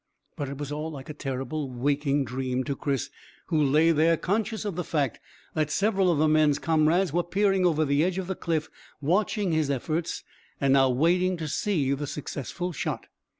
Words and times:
But 0.35 0.49
it 0.49 0.57
was 0.57 0.71
all 0.71 0.89
like 0.89 1.09
a 1.09 1.13
terrible 1.13 1.69
waking 1.69 2.25
dream 2.25 2.63
to 2.63 2.75
Chris, 2.75 3.11
who 3.49 3.63
lay 3.63 3.91
there 3.91 4.17
conscious 4.17 4.65
of 4.65 4.75
the 4.75 4.83
fact 4.83 5.19
that 5.53 5.69
several 5.69 6.11
of 6.11 6.17
the 6.17 6.27
man's 6.27 6.57
comrades 6.57 7.13
were 7.13 7.21
peering 7.21 7.67
over 7.67 7.85
the 7.85 8.03
edge 8.03 8.17
of 8.17 8.25
the 8.25 8.33
cliff 8.33 8.67
watching 8.99 9.51
his 9.51 9.69
efforts 9.69 10.23
and 10.59 10.73
now 10.73 10.89
waiting 10.89 11.37
to 11.37 11.47
see 11.47 11.93
the 11.93 12.07
successful 12.07 12.71
shot. 12.73 13.09